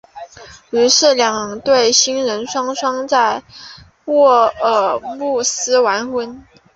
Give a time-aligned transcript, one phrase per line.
[0.71, 3.43] 于是两对新人双双在
[4.05, 6.43] 沃尔姆斯完婚。